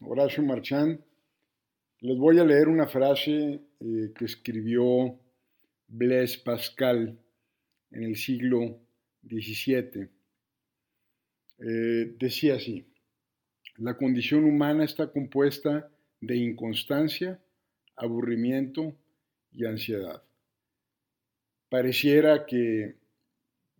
Horacio 0.00 0.42
Marchand, 0.42 1.00
les 2.00 2.18
voy 2.18 2.38
a 2.38 2.44
leer 2.44 2.68
una 2.68 2.86
frase 2.86 3.60
eh, 3.80 4.12
que 4.14 4.24
escribió 4.24 5.18
Blaise 5.88 6.36
Pascal 6.38 7.18
en 7.90 8.02
el 8.02 8.16
siglo 8.16 8.80
XVII. 9.22 10.08
Eh, 11.60 12.14
decía 12.18 12.56
así, 12.56 12.86
la 13.76 13.96
condición 13.96 14.44
humana 14.44 14.84
está 14.84 15.10
compuesta 15.10 15.90
de 16.20 16.36
inconstancia, 16.36 17.40
aburrimiento 17.96 18.94
y 19.52 19.64
ansiedad. 19.64 20.22
Pareciera 21.68 22.44
que, 22.44 22.96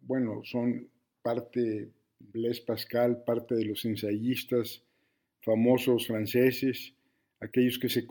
bueno, 0.01 0.43
son 0.45 0.89
parte, 1.21 1.91
Blaise 2.19 2.61
Pascal, 2.61 3.25
parte 3.25 3.55
de 3.55 3.66
los 3.66 3.85
ensayistas 3.85 4.84
famosos 5.45 6.07
franceses, 6.07 6.95
aquellos 7.41 7.79
que 7.79 7.89
se 7.89 8.07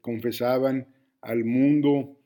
confesaban 0.00 0.86
al 1.20 1.44
mundo, 1.44 2.16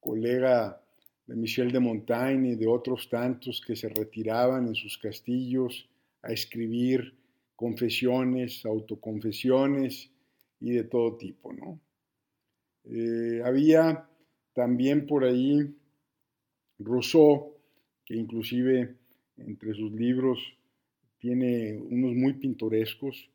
colega 0.00 0.82
de 1.26 1.36
Michel 1.36 1.70
de 1.70 1.80
Montaigne 1.80 2.52
y 2.52 2.56
de 2.56 2.66
otros 2.66 3.08
tantos 3.08 3.60
que 3.64 3.76
se 3.76 3.88
retiraban 3.88 4.66
en 4.66 4.74
sus 4.74 4.98
castillos 4.98 5.88
a 6.22 6.32
escribir 6.32 7.14
confesiones, 7.54 8.64
autoconfesiones 8.64 10.10
y 10.60 10.70
de 10.72 10.84
todo 10.84 11.16
tipo, 11.16 11.52
¿no? 11.52 11.80
Eh, 12.84 13.42
había 13.44 14.08
también 14.54 15.06
por 15.06 15.24
ahí 15.24 15.76
Rousseau, 16.78 17.54
que 18.04 18.16
inclusive 18.16 18.96
entre 19.36 19.74
sus 19.74 19.92
libros 19.92 20.38
tiene 21.18 21.76
unos 21.76 22.14
muy 22.14 22.34
pintorescos, 22.34 23.28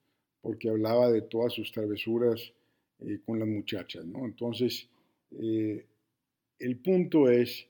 porque 0.44 0.70
hablaba 0.70 1.10
de 1.10 1.22
todas 1.22 1.54
sus 1.54 1.72
travesuras 1.72 2.52
eh, 3.00 3.20
con 3.26 3.40
las 3.40 3.48
muchachas, 3.48 4.06
¿no? 4.06 4.26
Entonces, 4.26 4.90
eh, 5.32 5.86
el 6.60 6.78
punto 6.80 7.30
es 7.30 7.66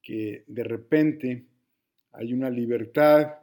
que 0.00 0.44
de 0.46 0.64
repente 0.64 1.44
hay 2.12 2.32
una 2.32 2.48
libertad, 2.50 3.34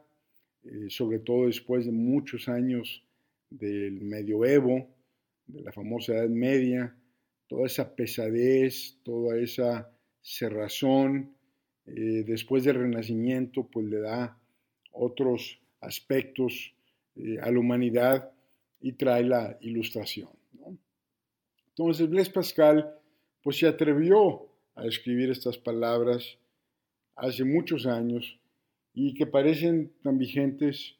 eh, 0.64 0.86
sobre 0.88 1.18
todo 1.18 1.46
después 1.48 1.84
de 1.84 1.92
muchos 1.92 2.48
años 2.48 3.04
del 3.50 4.00
medioevo, 4.00 4.88
de 5.46 5.60
la 5.60 5.72
famosa 5.72 6.14
Edad 6.14 6.30
Media, 6.30 6.96
toda 7.48 7.66
esa 7.66 7.94
pesadez, 7.94 8.96
toda 9.02 9.38
esa 9.38 9.92
cerrazón, 10.22 11.34
después 11.84 12.64
del 12.64 12.76
Renacimiento, 12.76 13.64
pues 13.64 13.86
le 13.86 13.98
da 13.98 14.38
otros 14.92 15.60
aspectos 15.80 16.72
a 17.40 17.50
la 17.50 17.58
humanidad 17.58 18.32
y 18.82 18.92
trae 18.92 19.24
la 19.24 19.56
ilustración. 19.60 20.28
Entonces 21.68 22.08
Blaise 22.08 22.28
Pascal 22.28 22.94
pues 23.42 23.58
se 23.58 23.66
atrevió 23.66 24.46
a 24.74 24.84
escribir 24.86 25.30
estas 25.30 25.56
palabras 25.56 26.38
hace 27.16 27.44
muchos 27.44 27.86
años 27.86 28.38
y 28.94 29.14
que 29.14 29.26
parecen 29.26 29.92
tan 30.02 30.18
vigentes 30.18 30.96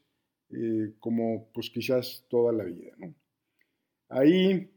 eh, 0.49 0.93
como 0.99 1.47
pues 1.53 1.69
quizás 1.69 2.25
toda 2.29 2.51
la 2.51 2.63
vida. 2.63 2.91
Ahí 4.09 4.69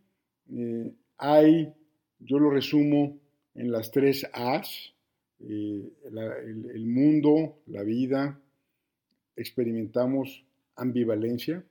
eh, 0.53 0.93
hay, 1.19 1.73
yo 2.19 2.39
lo 2.39 2.51
resumo 2.51 3.19
en 3.55 3.71
las 3.71 3.91
tres 3.91 4.27
A's, 4.33 4.93
eh, 5.41 5.93
el 6.75 6.87
mundo, 6.87 7.59
la 7.67 7.83
vida, 7.83 8.41
experimentamos 9.35 10.45
ambivalencia, 10.77 11.65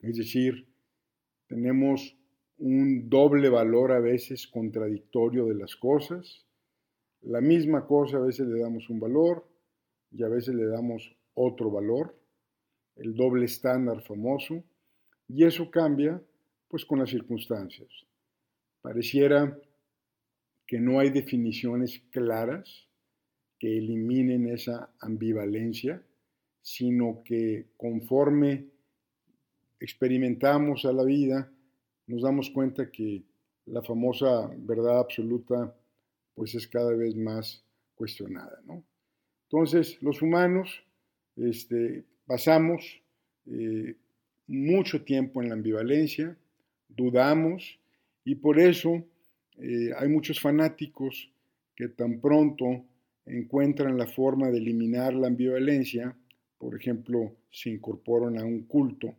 es 0.00 0.16
decir, 0.16 0.66
tenemos 1.46 2.16
un 2.58 3.08
doble 3.08 3.48
valor 3.48 3.92
a 3.92 4.00
veces 4.00 4.46
contradictorio 4.46 5.46
de 5.46 5.54
las 5.54 5.76
cosas. 5.76 6.44
La 7.22 7.40
misma 7.40 7.86
cosa 7.86 8.18
a 8.18 8.20
veces 8.20 8.46
le 8.46 8.60
damos 8.60 8.88
un 8.90 9.00
valor 9.00 9.48
y 10.10 10.22
a 10.22 10.28
veces 10.28 10.54
le 10.54 10.66
damos 10.66 11.16
otro 11.34 11.70
valor, 11.70 12.18
el 12.96 13.14
doble 13.14 13.44
estándar 13.44 14.02
famoso, 14.02 14.64
y 15.28 15.44
eso 15.44 15.70
cambia 15.70 16.20
pues 16.68 16.84
con 16.84 16.98
las 16.98 17.10
circunstancias. 17.10 17.88
Pareciera 18.80 19.58
que 20.66 20.80
no 20.80 21.00
hay 21.00 21.10
definiciones 21.10 22.00
claras 22.10 22.88
que 23.58 23.78
eliminen 23.78 24.48
esa 24.48 24.92
ambivalencia, 25.00 26.02
sino 26.60 27.22
que 27.24 27.70
conforme 27.76 28.66
experimentamos 29.80 30.84
a 30.84 30.92
la 30.92 31.04
vida, 31.04 31.50
nos 32.06 32.22
damos 32.22 32.50
cuenta 32.50 32.90
que 32.90 33.22
la 33.66 33.82
famosa 33.82 34.50
verdad 34.56 34.98
absoluta 34.98 35.74
pues 36.34 36.54
es 36.54 36.66
cada 36.66 36.94
vez 36.94 37.16
más 37.16 37.64
cuestionada. 37.94 38.60
Entonces, 39.50 40.00
los 40.02 40.22
humanos 40.22 40.82
este, 41.36 42.04
pasamos 42.26 43.02
eh, 43.46 43.96
mucho 44.46 45.02
tiempo 45.04 45.42
en 45.42 45.48
la 45.48 45.54
ambivalencia, 45.54 46.36
dudamos 46.88 47.78
y 48.24 48.36
por 48.36 48.58
eso 48.58 49.04
eh, 49.58 49.90
hay 49.96 50.08
muchos 50.08 50.40
fanáticos 50.40 51.30
que 51.74 51.88
tan 51.88 52.20
pronto 52.20 52.84
encuentran 53.26 53.98
la 53.98 54.06
forma 54.06 54.50
de 54.50 54.58
eliminar 54.58 55.14
la 55.14 55.26
ambivalencia, 55.26 56.16
por 56.58 56.74
ejemplo, 56.76 57.36
se 57.50 57.70
incorporan 57.70 58.38
a 58.38 58.44
un 58.44 58.62
culto, 58.62 59.14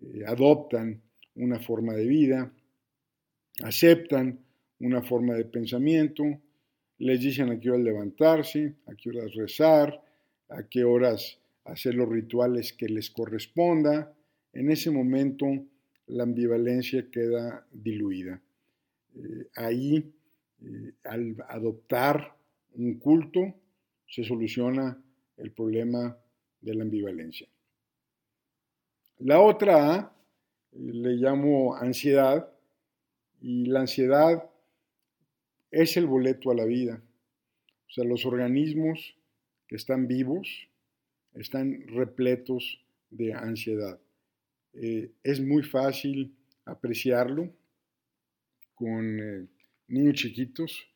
eh, 0.00 0.24
adoptan 0.26 1.00
una 1.34 1.58
forma 1.58 1.94
de 1.94 2.06
vida, 2.06 2.52
aceptan 3.62 4.40
una 4.80 5.02
forma 5.02 5.34
de 5.34 5.44
pensamiento, 5.44 6.24
les 6.98 7.20
dicen 7.20 7.50
a 7.50 7.60
qué 7.60 7.70
horas 7.70 7.84
levantarse, 7.84 8.74
a 8.86 8.94
qué 8.94 9.10
horas 9.10 9.34
rezar, 9.34 10.02
a 10.48 10.62
qué 10.64 10.84
horas 10.84 11.38
hacer 11.64 11.94
los 11.94 12.08
rituales 12.08 12.72
que 12.72 12.88
les 12.88 13.10
corresponda. 13.10 14.12
En 14.52 14.70
ese 14.70 14.90
momento 14.90 15.46
la 16.06 16.22
ambivalencia 16.24 17.10
queda 17.10 17.66
diluida. 17.70 18.40
Eh, 19.14 19.48
ahí, 19.56 20.12
eh, 20.62 20.92
al 21.04 21.36
adoptar 21.48 22.36
un 22.74 22.98
culto, 22.98 23.54
se 24.06 24.24
soluciona 24.24 25.00
el 25.36 25.52
problema 25.52 26.16
de 26.60 26.74
la 26.74 26.82
ambivalencia. 26.82 27.48
La 29.20 29.40
otra 29.40 29.94
A 29.94 30.12
le 30.72 31.16
llamo 31.16 31.74
ansiedad 31.74 32.52
y 33.40 33.66
la 33.66 33.80
ansiedad 33.80 34.48
es 35.72 35.96
el 35.96 36.06
boleto 36.06 36.52
a 36.52 36.54
la 36.54 36.64
vida. 36.64 37.02
O 37.88 37.90
sea, 37.90 38.04
los 38.04 38.24
organismos 38.24 39.16
que 39.66 39.74
están 39.74 40.06
vivos 40.06 40.68
están 41.34 41.82
repletos 41.88 42.80
de 43.10 43.32
ansiedad. 43.34 43.98
Eh, 44.74 45.10
es 45.24 45.40
muy 45.40 45.64
fácil 45.64 46.36
apreciarlo 46.64 47.52
con 48.76 49.18
eh, 49.18 49.46
niños 49.88 50.14
chiquitos 50.14 50.86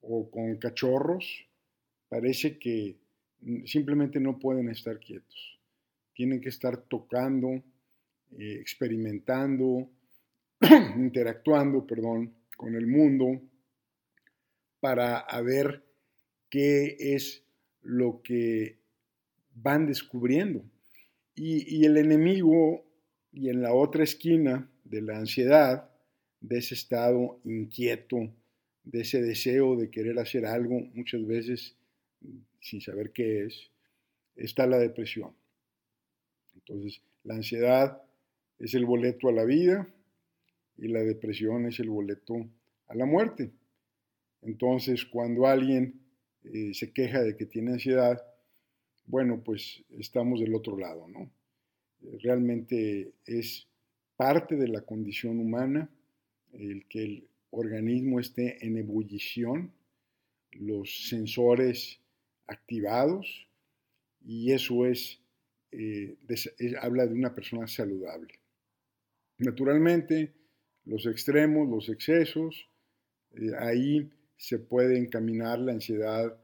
o 0.00 0.28
con 0.28 0.56
cachorros. 0.56 1.46
Parece 2.08 2.58
que 2.58 2.96
simplemente 3.64 4.18
no 4.18 4.40
pueden 4.40 4.68
estar 4.70 4.98
quietos. 4.98 5.53
Tienen 6.14 6.40
que 6.40 6.48
estar 6.48 6.76
tocando, 6.76 7.48
eh, 8.38 8.58
experimentando, 8.60 9.90
interactuando, 10.96 11.86
perdón, 11.86 12.34
con 12.56 12.74
el 12.74 12.86
mundo 12.86 13.40
para 14.80 15.26
ver 15.42 15.84
qué 16.48 16.96
es 16.98 17.42
lo 17.82 18.22
que 18.22 18.78
van 19.54 19.86
descubriendo. 19.86 20.64
Y, 21.34 21.76
y, 21.76 21.84
el 21.84 21.96
enemigo, 21.96 22.84
y 23.32 23.48
en 23.48 23.62
la 23.62 23.72
otra 23.72 24.04
esquina 24.04 24.70
de 24.84 25.02
la 25.02 25.18
ansiedad, 25.18 25.90
de 26.40 26.58
ese 26.58 26.74
estado 26.74 27.40
inquieto, 27.44 28.30
de 28.84 29.00
ese 29.00 29.22
deseo 29.22 29.76
de 29.76 29.90
querer 29.90 30.18
hacer 30.18 30.44
algo, 30.44 30.80
muchas 30.94 31.26
veces 31.26 31.76
sin 32.60 32.80
saber 32.80 33.12
qué 33.12 33.46
es, 33.46 33.70
está 34.36 34.66
la 34.66 34.78
depresión. 34.78 35.34
Entonces, 36.66 37.02
la 37.24 37.34
ansiedad 37.34 38.02
es 38.58 38.74
el 38.74 38.86
boleto 38.86 39.28
a 39.28 39.32
la 39.32 39.44
vida 39.44 39.88
y 40.78 40.88
la 40.88 41.00
depresión 41.00 41.66
es 41.66 41.78
el 41.80 41.90
boleto 41.90 42.46
a 42.88 42.94
la 42.94 43.06
muerte. 43.06 43.50
Entonces, 44.42 45.04
cuando 45.04 45.46
alguien 45.46 46.00
eh, 46.44 46.74
se 46.74 46.92
queja 46.92 47.22
de 47.22 47.36
que 47.36 47.46
tiene 47.46 47.72
ansiedad, 47.72 48.22
bueno, 49.06 49.42
pues 49.42 49.82
estamos 49.90 50.40
del 50.40 50.54
otro 50.54 50.78
lado, 50.78 51.08
¿no? 51.08 51.30
Realmente 52.22 53.12
es 53.26 53.66
parte 54.16 54.56
de 54.56 54.68
la 54.68 54.82
condición 54.82 55.40
humana 55.40 55.88
el 56.52 56.86
que 56.86 57.02
el 57.02 57.28
organismo 57.50 58.20
esté 58.20 58.64
en 58.64 58.76
ebullición, 58.76 59.72
los 60.52 61.08
sensores 61.08 61.98
activados, 62.46 63.48
y 64.24 64.52
eso 64.52 64.86
es, 64.86 65.20
eh, 65.76 66.16
habla 66.80 67.06
de 67.06 67.14
una 67.14 67.34
persona 67.34 67.66
saludable. 67.66 68.40
Naturalmente, 69.38 70.32
los 70.84 71.06
extremos, 71.06 71.68
los 71.68 71.88
excesos, 71.88 72.68
eh, 73.32 73.50
ahí 73.58 74.10
se 74.36 74.58
puede 74.58 74.98
encaminar 74.98 75.58
la 75.58 75.72
ansiedad 75.72 76.38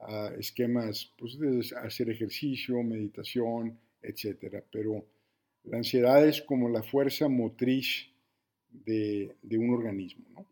a 0.00 0.34
esquemas, 0.38 1.12
pues 1.16 1.38
de 1.38 1.64
hacer 1.76 2.10
ejercicio, 2.10 2.82
meditación, 2.82 3.78
etc. 4.02 4.64
Pero 4.70 5.06
la 5.64 5.76
ansiedad 5.76 6.26
es 6.26 6.42
como 6.42 6.68
la 6.68 6.82
fuerza 6.82 7.28
motriz 7.28 8.08
de, 8.70 9.36
un 9.52 9.74
organismo. 9.74 10.46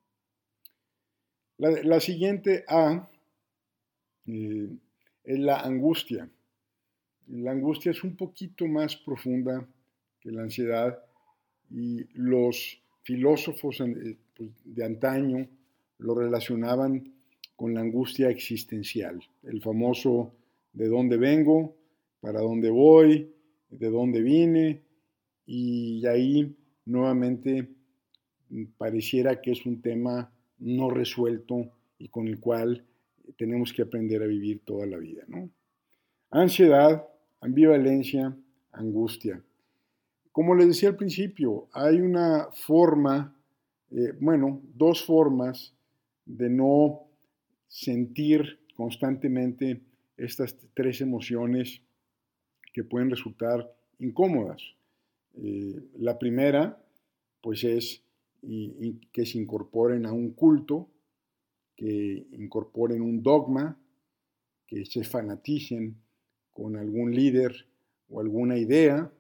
La, 1.59 2.00
siguiente 2.00 2.65
A 2.69 3.11
eh, 4.27 4.69
es 5.25 5.38
la 5.38 5.61
angustia. 5.61 6.31
La 7.31 7.53
angustia 7.53 7.93
es 7.93 8.03
un 8.03 8.17
poquito 8.17 8.67
más 8.67 8.97
profunda 8.97 9.67
que 10.21 10.31
la 10.31 10.43
ansiedad 10.43 10.99
y 11.71 12.05
los 12.15 12.82
filósofos 13.03 13.81
eh, 13.81 14.17
pues, 14.37 14.50
de 14.65 14.85
antaño 14.85 15.49
lo 15.99 16.15
relacionaban 16.15 17.12
con 17.55 17.75
la 17.75 17.81
angustia 17.81 18.31
existencial, 18.31 19.21
el 19.43 19.62
famoso 19.62 20.35
de 20.73 20.88
dónde 20.88 21.19
vengo, 21.19 21.77
para 22.21 22.41
dónde 22.41 22.71
voy, 22.71 23.31
de 23.69 23.91
dónde 23.91 24.23
vine, 24.23 24.82
y 25.47 26.06
ahí 26.06 26.56
nuevamente 26.87 27.69
pareciera 28.79 29.41
que 29.41 29.53
es 29.53 29.67
un 29.67 29.81
tema 29.81 30.32
no 30.59 30.91
resuelto 30.91 31.71
y 31.99 32.09
con 32.09 32.29
el 32.29 32.41
cual 32.41 32.85
tenemos 33.37 33.73
que 33.73 33.82
aprender 33.82 34.23
a 34.23 34.27
vivir 34.27 34.61
toda 34.65 34.87
la 34.87 34.97
vida. 34.97 35.23
¿no? 35.29 35.50
Ansiedad, 36.31 37.09
ambivalencia, 37.40 38.37
angustia. 38.72 39.42
Como 40.32 40.54
les 40.54 40.69
decía 40.69 40.90
al 40.90 40.96
principio, 40.96 41.69
hay 41.72 42.00
una 42.00 42.48
forma, 42.52 43.34
eh, 43.90 44.12
bueno, 44.20 44.60
dos 44.75 45.04
formas 45.04 45.75
de 46.25 46.48
no 46.48 47.02
sentir 47.66 48.60
constantemente 48.75 49.81
estas 50.16 50.56
tres 50.75 51.00
emociones 51.00 51.82
que 52.72 52.84
pueden 52.84 53.10
resultar 53.10 53.72
incómodas. 53.98 54.62
Eh, 55.34 55.81
la 55.98 56.19
primera, 56.19 56.81
pues 57.40 57.64
es 57.64 58.02
que 59.12 59.26
se 59.26 59.38
incorporen 59.38 60.06
a 60.06 60.12
un 60.12 60.31
culto, 60.31 60.88
que 61.76 62.26
incorporen 62.32 63.02
un 63.02 63.22
dogma, 63.22 63.78
que 64.66 64.86
se 64.86 65.04
fanaticen 65.04 65.96
con 66.60 66.76
algún 66.76 67.14
líder 67.14 67.66
o 68.10 68.20
alguna 68.20 68.58
idea, 68.58 69.10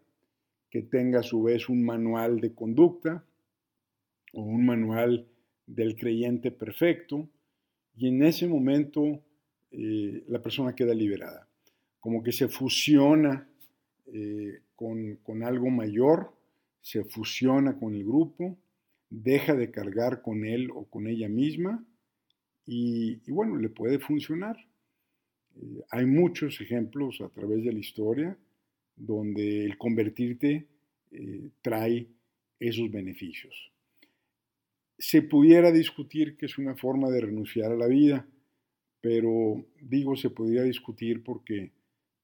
que 0.68 0.82
tenga 0.82 1.20
a 1.20 1.22
su 1.22 1.42
vez 1.42 1.70
un 1.70 1.82
manual 1.82 2.38
de 2.38 2.52
conducta 2.52 3.24
o 4.34 4.42
un 4.42 4.66
manual 4.66 5.26
del 5.66 5.96
creyente 5.96 6.50
perfecto, 6.50 7.30
y 7.96 8.08
en 8.08 8.22
ese 8.24 8.46
momento 8.46 9.22
eh, 9.70 10.22
la 10.28 10.42
persona 10.42 10.74
queda 10.74 10.92
liberada, 10.92 11.48
como 11.98 12.22
que 12.22 12.32
se 12.32 12.48
fusiona 12.48 13.48
eh, 14.12 14.60
con, 14.76 15.42
algo 15.42 15.70
mayor, 15.70 16.34
se 16.82 17.04
fusiona 17.04 17.78
con 17.78 17.94
el 17.94 18.04
grupo, 18.04 18.58
deja 19.08 19.54
de 19.54 19.70
cargar 19.70 20.20
con 20.20 20.44
él 20.44 20.70
o 20.74 20.84
con 20.84 21.06
ella 21.06 21.30
misma 21.30 21.82
y, 22.66 23.18
bueno, 23.30 23.56
le 23.56 23.70
puede 23.70 23.98
funcionar. 23.98 24.58
Eh, 25.60 25.84
hay 25.90 26.06
muchos 26.06 26.60
ejemplos 26.60 27.20
a 27.20 27.28
través 27.28 27.64
de 27.64 27.72
la 27.72 27.78
historia 27.78 28.38
donde 28.96 29.64
el 29.64 29.78
convertirte 29.78 30.66
trae 31.62 32.06
esos 32.60 32.88
beneficios 32.90 33.70
se 35.00 35.22
pudiera 35.22 35.72
discutir 35.72 36.36
que 36.36 36.46
es 36.46 36.58
una 36.58 36.76
forma 36.76 37.08
de 37.08 37.22
renunciar 37.22 37.72
a 37.72 37.76
la 37.76 37.86
vida, 37.86 38.28
pero 39.00 39.64
digo 39.80 40.14
se 40.14 40.28
podría 40.28 40.62
discutir 40.62 41.24
porque 41.24 41.72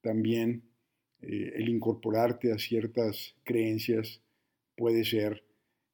también 0.03 0.63
eh, 1.23 1.53
el 1.57 1.71
incorporarte 1.71 2.53
a 2.53 2.59
ciertas 2.59 3.35
creencias 3.45 4.21
puede 4.77 5.05
ser 5.05 5.43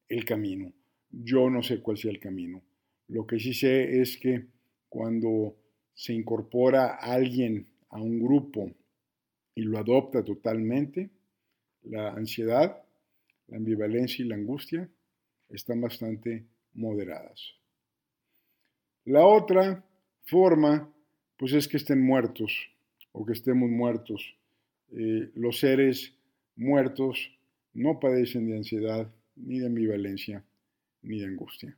el 0.09 0.25
camino. 0.25 0.73
Yo 1.09 1.49
no 1.49 1.63
sé 1.63 1.79
cuál 1.79 1.97
sea 1.97 2.11
el 2.11 2.19
camino. 2.19 2.61
Lo 3.07 3.25
que 3.25 3.39
sí 3.39 3.53
sé 3.53 4.01
es 4.01 4.17
que 4.17 4.47
cuando 4.89 5.55
se 5.93 6.13
incorpora 6.13 6.95
alguien 6.95 7.67
a 7.89 8.01
un 8.01 8.19
grupo 8.19 8.71
y 9.55 9.61
lo 9.61 9.77
adopta 9.77 10.23
totalmente, 10.23 11.09
la 11.83 12.09
ansiedad, 12.09 12.83
la 13.47 13.57
ambivalencia 13.57 14.25
y 14.25 14.27
la 14.27 14.35
angustia 14.35 14.89
están 15.49 15.81
bastante 15.81 16.45
moderadas. 16.73 17.53
La 19.05 19.25
otra 19.25 19.83
forma, 20.23 20.91
pues 21.37 21.53
es 21.53 21.67
que 21.67 21.77
estén 21.77 22.01
muertos 22.01 22.69
o 23.11 23.25
que 23.25 23.33
estemos 23.33 23.69
muertos. 23.69 24.35
Eh, 24.91 25.29
los 25.35 25.59
seres 25.59 26.13
muertos 26.55 27.31
no 27.73 27.99
padecen 27.99 28.47
de 28.47 28.57
ansiedad, 28.57 29.11
ni 29.35 29.59
de 29.59 29.67
ambivalencia, 29.67 30.43
ni 31.01 31.19
de 31.19 31.25
angustia. 31.25 31.77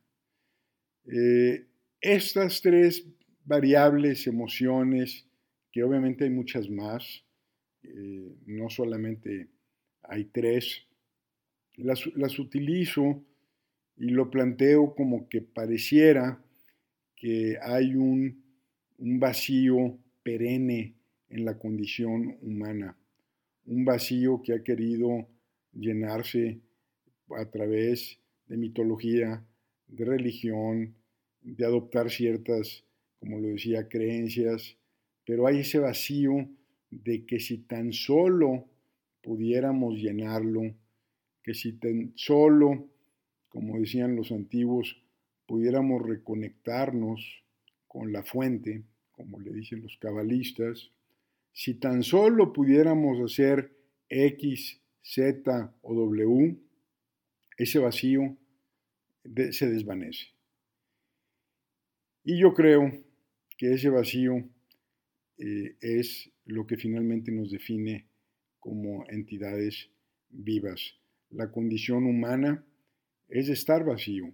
Eh, 1.06 1.66
estas 2.02 2.62
tres 2.62 3.06
variables, 3.46 4.28
emociones, 4.28 5.26
que 5.72 5.84
obviamente 5.84 6.26
hay 6.26 6.30
muchas 6.30 6.70
más, 6.70 7.24
eh, 7.84 8.36
no 8.46 8.70
solamente 8.70 9.48
hay 10.04 10.26
tres, 10.26 10.86
las, 11.76 12.06
las 12.16 12.40
utilizo 12.40 13.24
y 13.98 14.10
lo 14.10 14.30
planteo 14.30 14.94
como 14.96 15.30
que 15.30 15.42
pareciera 15.42 16.42
que 17.16 17.58
hay 17.62 17.96
un, 17.96 18.44
vacío 18.98 19.98
perenne 20.24 20.96
en 21.30 21.46
la 21.46 21.58
condición 21.58 22.38
humana, 22.42 22.98
un 23.66 23.84
vacío 23.84 24.42
que 24.42 24.54
ha 24.54 24.64
querido 24.64 25.28
llenarse 25.74 26.60
a 27.38 27.46
través 27.50 28.20
de 28.48 28.58
mitología, 28.58 29.44
de 29.88 30.06
religión, 30.06 30.96
de 31.42 31.66
adoptar 31.66 32.10
ciertas, 32.10 32.84
como 33.26 33.40
lo 33.40 33.48
decía, 33.48 33.90
creencias, 33.90 34.78
pero 35.26 35.48
hay 35.48 35.62
ese 35.62 35.80
vacío 35.80 36.48
de 36.92 37.26
que 37.26 37.40
si 37.40 37.58
tan 37.58 37.92
solo 37.92 38.70
pudiéramos 39.24 39.96
llenarlo, 39.96 40.76
que 41.42 41.56
si 41.56 41.74
tan 41.74 42.14
solo 42.16 42.88
como 43.50 43.80
decían 43.80 44.16
los 44.16 44.32
antiguos, 44.32 45.02
pudiéramos 45.48 46.04
reconectarnos 46.04 47.44
con 47.88 48.14
la 48.14 48.22
fuente, 48.22 48.84
como 49.12 49.40
le 49.40 49.54
dicen 49.54 49.82
los 49.82 49.98
cabalistas, 49.98 50.92
si 51.52 51.76
tan 51.76 52.04
solo 52.04 52.54
pudiéramos 52.54 53.20
hacer 53.22 53.76
X, 54.08 54.82
Z 55.02 55.74
o 55.82 55.96
W, 55.96 56.58
ese 57.58 57.80
vacío 57.80 58.38
se 59.52 59.68
desvanece. 59.68 60.28
Y 62.24 62.38
yo 62.38 62.54
creo 62.54 63.05
que 63.58 63.74
ese 63.74 63.90
vacío 63.90 64.44
eh, 65.38 65.76
es 65.82 66.32
lo 66.46 66.66
que 66.66 66.78
finalmente 66.78 67.32
nos 67.32 67.52
define 67.52 68.06
como 68.60 69.06
entidades 69.10 69.90
vivas. 70.30 70.96
La 71.32 71.52
condición 71.52 72.06
humana 72.06 72.64
es 73.30 73.50
estar 73.50 73.84
vacío. 73.84 74.34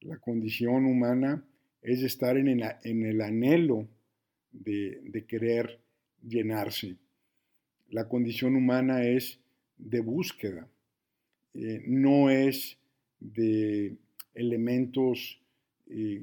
La 0.00 0.18
condición 0.18 0.84
humana 0.84 1.44
es 1.82 2.02
estar 2.02 2.36
en 2.36 2.48
el, 2.48 3.20
anhelo 3.20 3.88
de, 4.52 5.24
querer 5.26 5.80
llenarse. 6.22 6.96
La 7.90 8.08
condición 8.08 8.56
humana 8.56 9.04
es 9.04 9.40
de 9.78 10.00
búsqueda, 10.00 10.68
eh, 11.54 11.82
no 11.86 12.30
es 12.30 12.78
de 13.20 13.96
elementos 14.34 15.40
eh, 15.88 16.22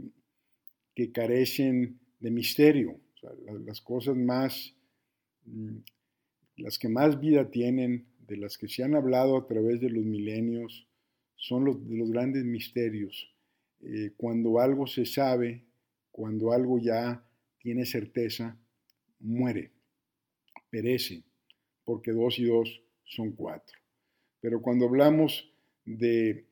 que 0.94 1.12
carecen 1.12 2.00
de 2.26 2.32
misterio. 2.32 3.00
las 3.66 3.82
cosas 3.82 4.16
más, 4.16 4.74
mm, 5.46 5.78
las 6.58 6.80
que 6.80 6.90
más 6.90 7.20
vida 7.20 7.52
tienen, 7.52 8.08
de 8.28 8.38
las 8.38 8.58
que 8.58 8.68
se 8.68 8.84
han 8.84 8.96
hablado 8.96 9.38
a 9.38 9.46
través 9.46 9.80
de 9.80 9.92
los 9.92 10.04
milenios, 10.04 10.88
son 11.36 11.66
los, 11.66 11.88
de 11.88 11.96
los 11.98 12.10
grandes 12.10 12.44
misterios. 12.44 13.32
Eh, 13.82 14.14
cuando 14.18 14.60
algo 14.60 14.88
se 14.88 15.06
sabe, 15.06 15.66
cuando 16.12 16.52
algo 16.52 16.80
ya 16.80 17.24
tiene 17.60 17.86
certeza, 17.86 18.58
muere, 19.20 19.72
perece, 20.72 21.24
porque 21.84 22.12
dos 22.12 22.40
y 22.40 22.46
dos 22.46 22.82
son 23.04 23.34
cuatro. 23.34 23.78
Pero 24.42 24.64
cuando 24.64 24.86
hablamos 24.86 25.48
de 25.86 26.46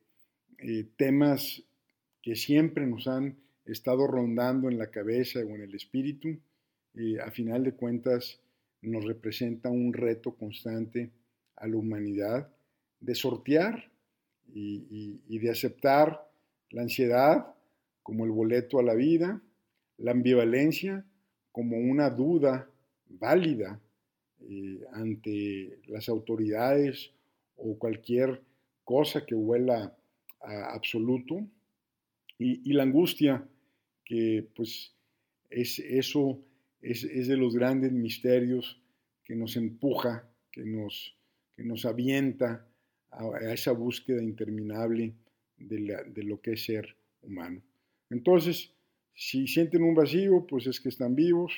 eh, 0.58 0.86
temas 0.96 1.64
que 2.22 2.36
siempre 2.36 2.86
nos 2.86 3.08
han 3.08 3.43
estado 3.64 4.06
rondando 4.06 4.68
en 4.68 4.78
la 4.78 4.90
cabeza 4.90 5.40
o 5.40 5.54
en 5.54 5.62
el 5.62 5.74
espíritu, 5.74 6.38
eh, 6.94 7.18
a 7.20 7.30
final 7.30 7.64
de 7.64 7.72
cuentas 7.72 8.40
nos 8.82 9.04
representa 9.04 9.70
un 9.70 9.92
reto 9.92 10.34
constante 10.34 11.10
a 11.56 11.66
la 11.66 11.76
humanidad 11.76 12.48
de 13.00 13.14
sortear 13.14 13.90
y, 14.52 15.38
de 15.38 15.50
aceptar 15.50 16.30
la 16.70 16.82
ansiedad 16.82 17.54
como 18.02 18.24
el 18.24 18.30
boleto 18.30 18.78
a 18.78 18.82
la 18.82 18.94
vida, 18.94 19.40
la 19.98 20.12
ambivalencia 20.12 21.04
como 21.50 21.78
una 21.78 22.10
duda 22.10 22.68
válida 23.08 23.80
eh, 24.48 24.80
ante 24.92 25.78
las 25.86 26.08
autoridades 26.08 27.10
o 27.56 27.78
cualquier 27.78 28.42
cosa 28.84 29.24
que 29.24 29.34
huela 29.34 29.96
a 30.40 30.74
absoluto, 30.74 31.46
y, 32.38 32.72
la 32.72 32.82
angustia, 32.82 33.46
que 34.04 34.46
pues 34.54 34.92
es 35.50 35.78
eso, 35.78 36.40
es, 36.80 37.04
es, 37.04 37.28
de 37.28 37.36
los 37.36 37.54
grandes 37.54 37.92
misterios 37.92 38.80
que 39.22 39.34
nos 39.34 39.56
empuja, 39.56 40.28
que 40.52 40.64
nos, 40.64 41.16
que 41.56 41.64
nos 41.64 41.84
avienta 41.84 42.66
a, 43.10 43.52
esa 43.52 43.72
búsqueda 43.72 44.22
interminable 44.22 45.14
de, 45.56 46.22
lo 46.24 46.40
que 46.40 46.52
es 46.52 46.64
ser 46.64 46.96
humano. 47.22 47.62
Entonces, 48.10 48.72
si 49.14 49.46
sienten 49.46 49.82
un 49.82 49.94
vacío, 49.94 50.46
pues 50.46 50.66
es 50.66 50.80
que 50.80 50.88
están 50.88 51.14
vivos. 51.14 51.52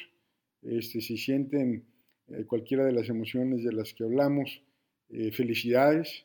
Este, 0.63 1.01
si 1.01 1.17
sienten 1.17 1.85
eh, 2.29 2.45
cualquiera 2.45 2.85
de 2.85 2.93
las 2.93 3.09
emociones 3.09 3.65
de 3.65 3.73
las 3.73 3.95
que 3.95 4.05
hablamos, 4.05 4.63
eh, 5.09 5.33
felicidades. 5.33 6.25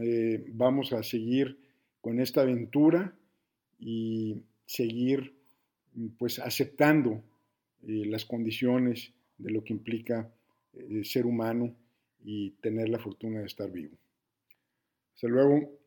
Eh, 0.00 0.44
vamos 0.52 0.92
a 0.92 1.02
seguir 1.02 1.58
con 2.00 2.20
esta 2.20 2.42
aventura 2.42 3.14
y 3.78 4.42
seguir 4.66 5.37
pues 6.18 6.38
aceptando 6.38 7.22
las 7.82 8.24
condiciones 8.24 9.12
de 9.38 9.50
lo 9.50 9.62
que 9.62 9.72
implica 9.72 10.30
ser 11.04 11.26
humano 11.26 11.74
y 12.24 12.50
tener 12.60 12.88
la 12.88 12.98
fortuna 12.98 13.40
de 13.40 13.46
estar 13.46 13.70
vivo. 13.70 13.96
Hasta 15.14 15.28
luego. 15.28 15.77